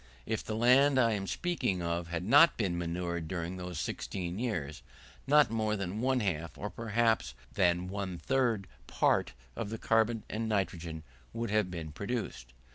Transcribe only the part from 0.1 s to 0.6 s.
If the